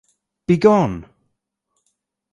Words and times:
Begone! 0.47 0.97